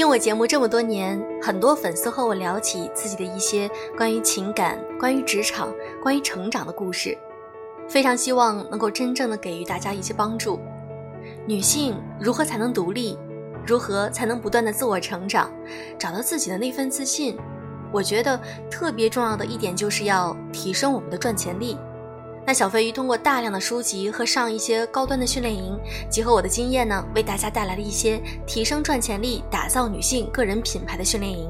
[0.00, 5.70] 听我节目这么多年，很多粉丝和我聊起自己的一些关于情感、关于职场、
[6.02, 7.14] 关于成长的故事，
[7.86, 10.58] 非常希望能够真正的给予大家一些帮助。
[11.46, 13.18] 女性如何才能独立？
[13.66, 15.52] 如何才能不断的自我成长，
[15.98, 17.36] 找到自己的那份自信？
[17.92, 18.40] 我觉得
[18.70, 21.76] 特别重要的一点就是要提升我们的赚钱力。
[22.50, 25.78] 那小飞鱼通过大量的书籍和上一些高端的训练营，
[26.10, 31.48] 结合我的经验呢，为大家带来了一些提升赚钱力、打造女性个人品牌的训练营。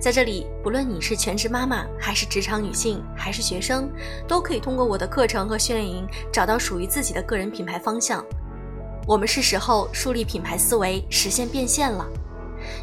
[0.00, 3.90] 在这里，不论你是全职妈妈，还是职场女性，还是学生，
[4.26, 8.24] 都可以通过我的课程和训练营，找到属于自己的个人品牌方向。
[9.06, 12.08] 我们是时候树立品牌思维，实现变现了。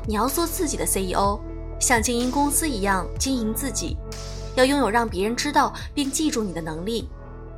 [0.06, 1.40] 你要做自己的 CEO，
[1.80, 3.98] 像经营公司一样经营自己，
[4.54, 7.10] 要拥有让别人知道并记住你的能力。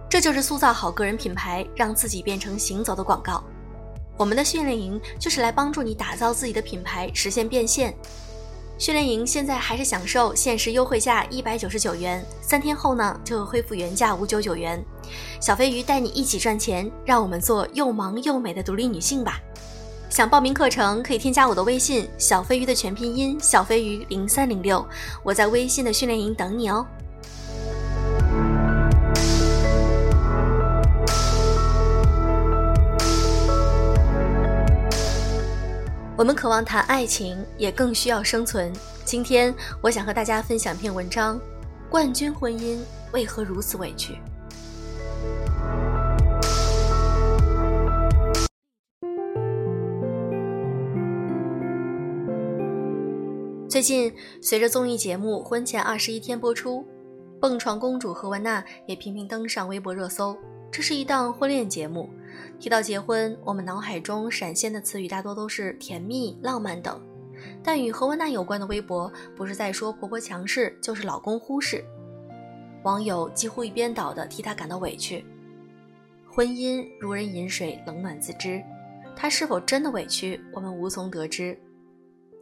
[0.09, 3.43] 这就是塑造好个人品牌，让自己变成行走的广告。
[4.17, 7.95] 我们的训练营就是来帮助你打造自己的品牌，实现变现。
[8.79, 14.83] 训练营现在还是享受限时优惠价一百九十九元，三天后呢就恢复原价五九九元。
[15.39, 19.39] 小飞鱼带你一起赚钱，让我们做又忙又美的独立女性吧！
[20.09, 24.83] 想报名课程可以添加我的微信小飞鱼的全拼音小飞鱼零三零六，
[25.23, 26.83] 我在微信的训练营等你哦。
[36.19, 38.73] 我们渴望谈爱情，也更需要生存。
[39.05, 41.39] 今天，我想和大家分享一篇文章：
[41.89, 42.77] 冠军婚姻
[43.13, 44.17] 为何如此委屈？
[53.69, 56.85] 最近，随着综艺节目《婚前二十一天》播出，
[57.39, 60.37] 蹦床公主何雯娜也频频登上微博热搜。
[60.69, 62.09] 这是一档婚恋节目。
[62.59, 67.01] 提到结婚，我们脑海中闪现的词语大多都是甜蜜、浪漫等，
[67.63, 71.83] 但与何雯娜有关的微博，不是在说婆婆强势，就是老公忽视。
[72.83, 75.25] 网友几乎一边倒的替她感到委屈。
[76.31, 78.63] 婚姻如人饮水，冷暖自知，
[79.15, 81.57] 她是否真的委屈，我们无从得知。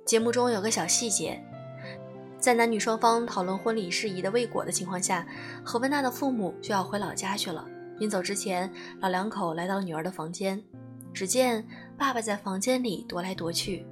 [0.06, 1.44] 节目中有个小细节，
[2.38, 5.26] 在男女双方讨论婚礼事宜的未果的情况下，
[5.64, 7.68] 何雯娜的父母就要回老家去了。
[8.00, 10.62] 临走之前，老两口来到了女儿的房间，
[11.14, 11.66] 只见
[11.98, 13.86] 爸爸在房间里踱来踱去，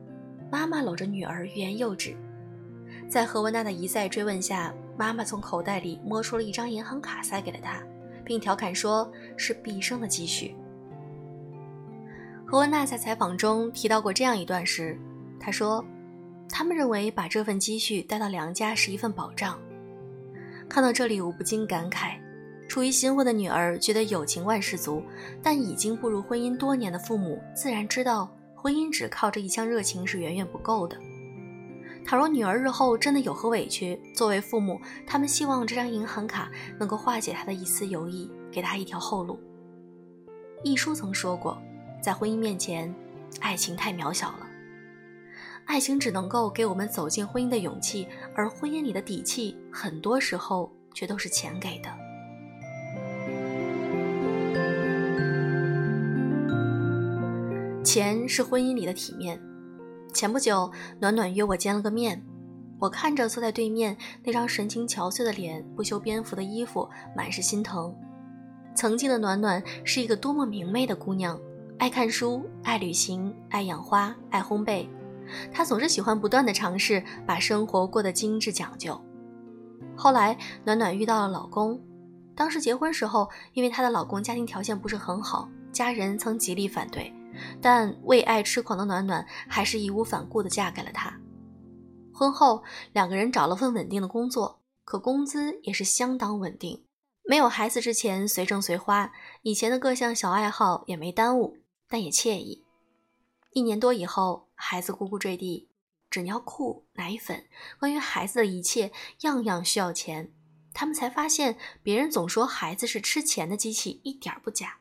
[0.51, 2.15] 妈妈搂着女儿欲言又止。
[3.09, 7.81] 在何文娜的一再追问下，妈妈从口袋里摸出了一张银行卡，塞给了她，
[8.23, 10.55] 并调侃说是毕生的积蓄。
[12.45, 14.97] 何文娜在采访中提到过这样一段时，
[15.39, 15.83] 她说
[16.47, 19.59] ：“他们认为把这份积蓄带到娘家是一份保障。”
[20.69, 22.17] 看到这里，我不禁感慨。
[22.75, 25.01] 处于新婚的女儿觉得友情万事足，
[25.41, 30.97] 但已经步入婚姻多年的父母自然知道，婚姻只靠着一腔热情是远远不够的。
[32.03, 34.77] 倘若女儿日后真的有何委屈，作为父母，
[35.07, 39.39] 他们希望这张银行卡能够化解她的一丝犹豫，给她一条后路。
[40.61, 41.57] 一书曾说过，
[42.01, 42.93] 在婚姻面前，
[43.39, 44.45] 爱情太渺小了，
[45.63, 48.05] 爱情只能够给我们走进婚姻的勇气，
[48.35, 51.89] 而婚姻里的底气，很多时候却都是钱给的。
[57.85, 59.39] 钱是婚姻里的体面。
[60.11, 62.19] 前不久，暖暖约我见了个面，
[62.79, 67.95] 我看着坐在对面那张神情憔悴的脸、不修边幅的衣服，满是心疼。
[68.73, 71.39] 曾经的暖暖是一个多么明媚的姑娘，
[71.77, 74.87] 爱看书，爱旅行，爱养花，爱烘焙。
[75.53, 78.99] 她总是喜欢不断的尝试，把生活过得精致讲究。
[79.95, 81.79] 后来，暖暖遇到了老公，
[82.35, 87.13] 当时结婚时候，因为她的老公家庭条件不是很好，家人曾极力反对。
[87.61, 91.19] 但为爱痴狂的暖暖还是义无反顾地嫁给了他。
[92.13, 96.85] 婚后，两个人找了份稳定的工作，可工资也是相当稳定。
[97.27, 99.11] 没有孩子之前随挣随花，
[99.41, 101.57] 以前的各项小爱好也没耽误，
[101.89, 102.63] 但也惬意。
[103.51, 105.69] 一年多以后，孩子咕咕坠地，
[106.09, 107.45] 纸尿裤、奶粉，
[107.79, 108.91] 关于孩子的一切，
[109.21, 110.31] 样样需要钱。
[110.73, 114.79] 他们才发现，别人总说孩子是吃钱的机器，一点不假。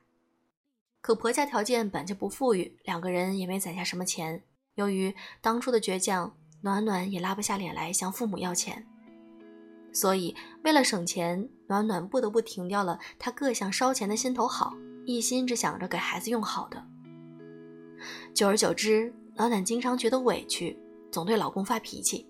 [1.05, 4.43] 可婆家条件本就不富裕，两个人也没攒下什么钱。
[4.77, 8.87] 由于当初的倔强，暖暖也拉不下脸来向父母要钱，
[9.93, 14.73] 所以为了省钱，暖暖不得不停掉了她各项烧钱的心头好，
[15.05, 16.83] 一心只想着给孩子用好的。
[18.33, 20.75] 久而久之，暖暖经常觉得委屈，
[21.13, 22.27] 总对老公发脾气。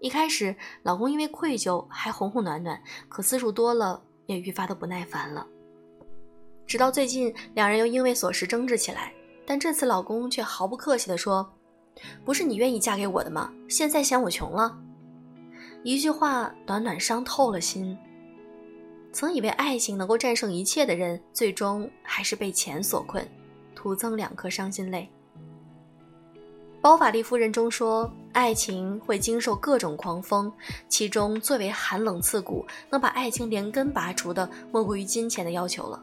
[0.00, 5.46] 一开始，老公因为愧疚还哄哄暖暖，可次数多了，也愈发的不耐烦了。
[6.66, 9.12] 直到最近，两人又因为琐事争执起来，
[9.44, 11.52] 但这次老公却毫不客气地说
[12.24, 13.52] ：“不是你愿意嫁给我的吗？
[13.68, 14.78] 现在嫌我穷了？
[15.82, 17.96] 一句话暖暖伤透了心。
[19.12, 23.28] 曾以为爱情能够战胜一切的人，最终还是被钱所困，
[23.74, 25.10] 徒增两颗伤心泪。
[26.80, 30.50] 《包法利夫人》中说，爱情会经受各种狂风，
[30.88, 36.00] 其中最为寒冷刺骨、能把爱情连根拔除的，莫过于金钱的要求了。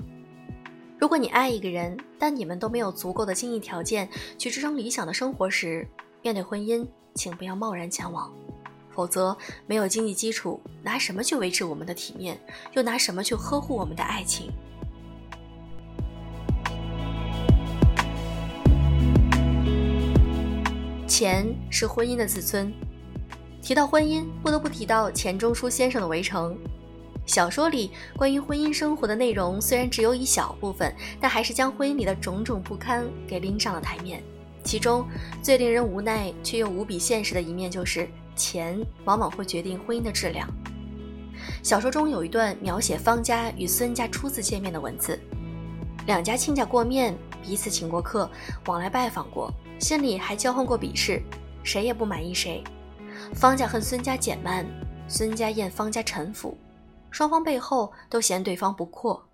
[1.00, 5.88] 如果你爱一个人，但你们都没有足够的经济条件去支撑理想的生活时，
[6.22, 6.86] 面对婚姻，
[7.16, 8.30] 请不要贸然前往。
[8.90, 12.38] 否则，没有经济基础，拿什么去维持我们的体面？
[12.74, 14.52] 又拿什么去呵护我们的爱情？
[21.08, 22.74] 钱是婚姻的自尊。
[23.62, 26.54] 提到婚姻，不得不提到钱钟书先生的《围城》。
[27.30, 30.92] 小说里关于婚姻生活的内容虽然只有一小部分，
[31.22, 34.24] 但还是将婚姻里的种种不堪给拎上了台面。
[34.64, 35.08] 其中
[35.40, 38.10] 最令人无奈却又无比现实的一面就是。
[38.36, 40.48] 钱往往会决定婚姻的质量。
[41.62, 45.20] 小说中有一段描写方家与孙家初次见面的文字，
[46.08, 48.32] 两家亲家过面，彼此请过客，
[48.68, 51.22] 往来拜访过，心里还交换过鄙视，
[51.64, 52.64] 谁也不满意谁。
[53.34, 54.66] 方家恨孙家简慢，
[55.10, 56.58] 孙家厌方家陈腐，
[57.12, 59.28] 双方背后都嫌对方不阔。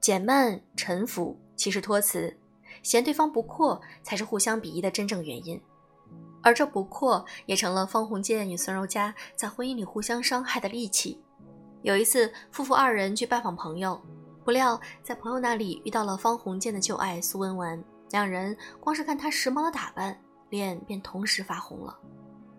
[0.00, 2.36] 简慢、沉浮其实托词，
[2.82, 5.60] 嫌对方不阔才是互相鄙夷的真正原因。
[6.42, 11.20] 而这不阔也成了方鸿渐与孙柔嘉在婚姻里互相伤害的利器。
[11.82, 14.00] 有一次，夫妇二人去拜访朋友，
[14.42, 20.18] 不料在朋友那里遇到了方鸿渐的旧爱苏文纨，两人光是看他时髦的打扮，
[20.48, 21.98] 脸便同时发红了。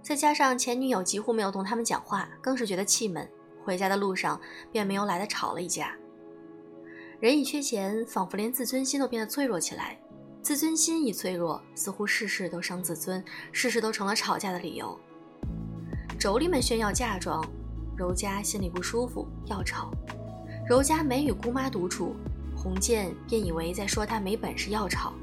[0.03, 3.27] 再加上前女友几乎没有同他们讲话，更是觉得气闷。
[3.63, 4.39] 回家的路上
[4.71, 5.95] 便没有来的吵了一架。
[7.19, 9.97] 人一缺钱，仿佛连自尊心都变得脆弱起来。
[10.41, 14.99] 自尊心一脆弱，似乎事事都伤自尊，事事都成了吵架的理由。
[16.19, 17.47] 妯娌们炫耀嫁妆，
[17.95, 19.91] 柔家心里不舒服，要吵。
[20.67, 22.15] 柔家没与姑妈独处，
[22.55, 25.13] 洪建便以为在说他没本事，要吵。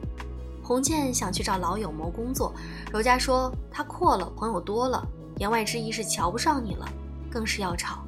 [0.62, 2.54] 洪建想去找老友谋工作，
[2.92, 5.04] 柔家说他阔了，朋友多了，
[5.38, 6.88] 言外之意是瞧不上你了，
[7.28, 8.04] 更是要吵。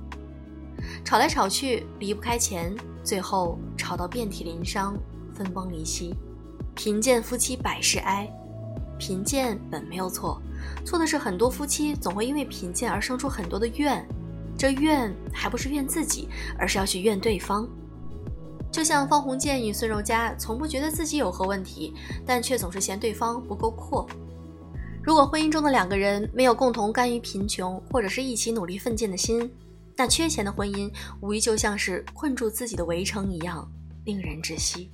[1.04, 4.96] 吵来吵去，离不开钱，最后吵到遍体鳞伤，
[5.34, 6.14] 分崩离析。
[6.74, 8.30] 贫贱夫妻百事哀，
[8.98, 10.40] 贫贱本没有错，
[10.84, 14.06] 错的是很多夫妻总会因为贫贱而生出很多的怨，
[14.56, 17.68] 这怨还不是怨自己，而是要去怨对方。
[18.70, 21.92] 就像方鸿渐与孙柔嘉，从不觉得自己有何问题，
[22.24, 24.06] 但却总是嫌对方不够阔。
[25.02, 29.50] 如果婚姻中的两个人没有共同甘于贫穷，或者是一起努力奋进的心，
[30.00, 33.70] 那缺钱的婚姻无疑就像是困住自己的围城一样，
[34.06, 34.90] 令人窒息。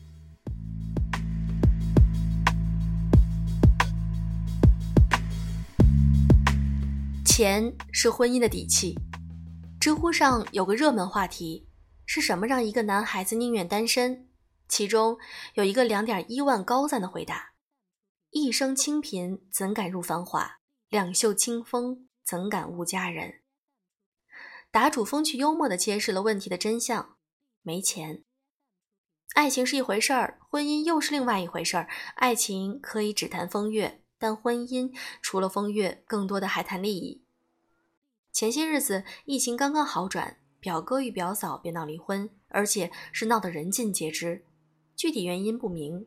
[7.25, 8.99] 钱是婚姻的底气。
[9.79, 11.69] 知乎上有个热门话题：
[12.05, 14.27] 是什么让一个男孩子宁愿单身？
[14.67, 15.17] 其中
[15.55, 17.53] 有一个两点一万高赞的回答
[18.31, 20.57] ：“一生清贫怎敢入繁华？
[20.89, 23.35] 两袖清风怎敢误佳人？”
[24.71, 27.17] 答主风趣幽默地揭示了问题的真相：
[27.63, 28.23] 没钱。
[29.35, 31.89] 爱情是一回事儿，婚姻又是另外一回事儿。
[32.15, 37.23] 爱情可以只谈风月，但婚姻除了风月，更多的还谈利益。
[38.33, 44.45] 前些日子疫情刚刚好转，表哥与表嫂便闹离婚，而且是闹得人尽皆知，
[44.95, 46.07] 具体原因不明。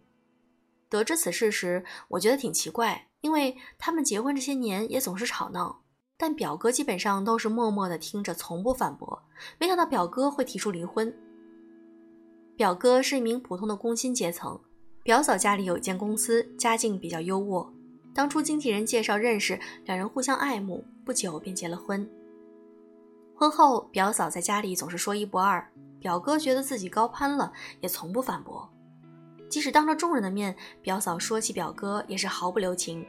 [0.87, 5.83] 得知此事时，我觉得挺奇怪，因为他们结婚这些年也总是吵闹，
[6.21, 9.23] 但表哥基本上都是默默的听着，从不反驳。
[9.57, 11.11] 没想到表哥会提出离婚。
[12.57, 14.59] 表哥是一名普通的工薪阶层，
[15.01, 17.65] 表嫂家里有一间公司，家境比较优渥。
[18.13, 22.05] 当初经纪人介绍认识，两人互相爱慕，不久便结了婚。
[23.33, 25.65] 婚后，表嫂在家里总是说一不二，
[26.01, 28.69] 表哥觉得自己高攀了，也从不反驳。
[29.47, 33.05] 即使当着众人的面，表嫂说起表哥也是毫不留情，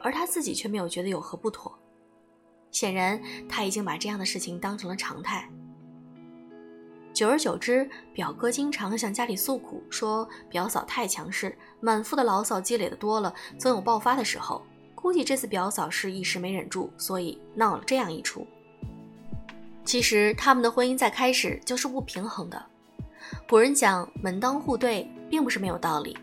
[0.00, 1.76] 而他自己却没有觉得有何不妥。
[2.72, 5.48] 显然，他已经把这样的事情当成了常态。
[7.12, 14.64] 久而久之，表哥经常向家里诉苦，说表嫂太强势，满腹的牢骚积累的多了，总有爆发的时候。
[14.94, 18.46] 估计这次表嫂是一时没忍住，所以闹了这样一出。
[19.84, 22.64] 其实他们的婚姻在开始就是不平衡的。
[23.48, 26.16] 古人讲门当户对，并不是没有道理。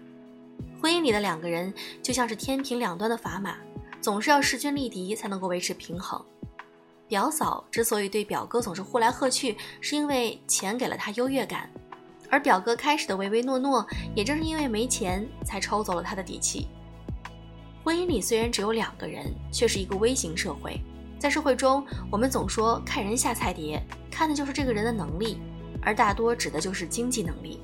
[0.81, 3.57] 婚姻里的两个人就像是天平两端的砝码，
[3.99, 6.25] 总是要势均力敌才能够维持平衡。
[7.09, 11.67] 表嫂之所以对表哥总是呼来喝去，是因为钱给了他优越感，
[12.29, 13.85] 而表哥开始的唯唯诺诺，
[14.15, 16.67] 也正是因为没钱才抽走了他的底气。
[17.83, 20.79] 婚姻里虽然只有两个人，却是一个微型社会。
[21.17, 25.39] 在社会中，我们总说看人下菜碟，看的就是这个人的能力，
[25.81, 27.59] 而大多指的就是经济能力。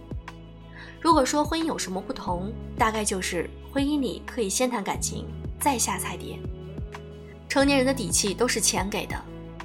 [1.00, 5.28] 如果说婚姻有什么不同，大概就是婚姻里可以先谈感情，
[5.60, 6.40] 再下菜碟。
[7.48, 9.16] 成年人的底气都是钱给的，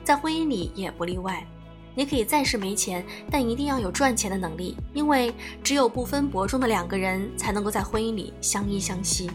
[0.05, 1.47] 在婚姻里也不例外。
[1.95, 9.31] 你可以暂时没钱，但一定要有赚钱的能力，因为只有不分伯仲的两个人才能够在婚姻里相依相惜。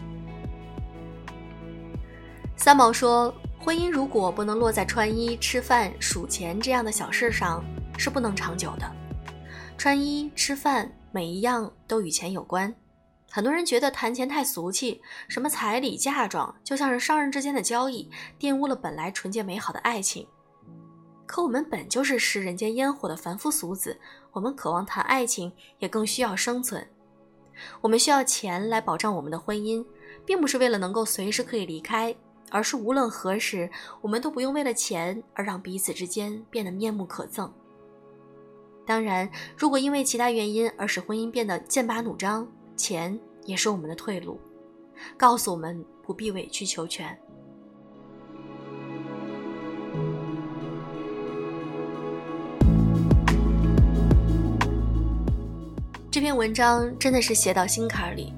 [2.56, 3.34] 三毛说。
[3.58, 7.64] 婚姻如果不能落在穿衣、吃饭、数钱这样的小事上，
[7.98, 8.88] 是不能长久的。
[9.76, 12.72] 穿衣、吃饭，每一样都与钱有关。
[13.28, 18.08] 很多人觉得谈钱太俗气，什么彩礼、嫁妆，就像是商人之间的交易，
[18.38, 20.28] 玷污了本来纯洁美好的爱情。
[21.26, 23.98] 可我们本就是食人间烟火的凡夫俗子，
[24.32, 26.86] 我们渴望谈爱情，也更需要生存。
[27.80, 29.84] 我们需要钱来保障我们的婚姻，
[30.24, 32.14] 并不是为了能够随时可以离开。
[32.48, 33.68] 而是无论何时，
[34.00, 37.50] 我们都不用为了钱而让彼此之间变得面目可憎。
[38.86, 44.38] 当然，如果因为其他原因而使婚姻变得剑拔弩张，钱也是我们的退路，
[45.16, 47.18] 告诉我们不必委曲求全。
[56.16, 58.32] 这篇文章真的是写到心坎里。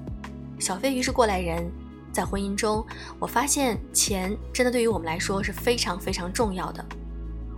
[0.59, 1.65] 小飞鱼是过来人。
[2.11, 2.85] 在婚姻中，
[3.19, 6.85] 我发现钱真的对于我们来说是非常非常重要的。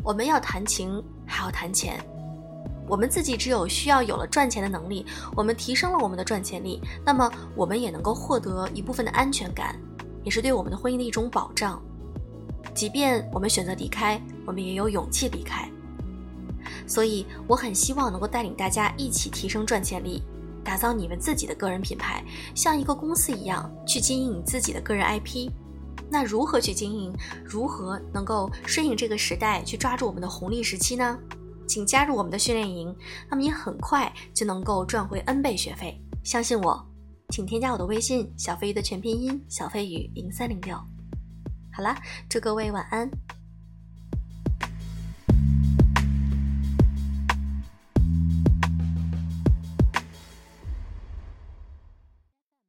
[0.04, 2.00] 我们要谈情，还要谈钱。
[2.88, 5.04] 我们自己只有需要有了赚钱的能力，
[5.36, 9.76] 我们提升了我们的赚钱力，那么我们也能够获得一部分的安全感，
[10.24, 11.82] 也是对我们的婚姻的一种保障。
[12.76, 15.68] 即便我们选择离开，我们也有勇气离开。
[16.92, 20.22] 所以，我很希望能够带领大家一起提升赚钱力。
[20.62, 22.22] 打造你们自己的个人品牌，
[22.54, 25.50] 像一个公司一样去经营你自己的个人 IP。
[26.10, 27.14] 那如何去经营？
[27.46, 31.18] 如何能够顺应这个时代，去抓住我们的红利时期呢？
[31.66, 32.94] 请加入我们的训练营，
[33.30, 35.98] 那么你很快就能够赚回 N 倍学费。
[36.26, 36.86] 相信我，
[37.30, 40.76] 请添加我的微信“小飞鱼”的全拼音“小飞鱼零三零六”。
[41.72, 43.10] 好啦，祝各位晚安。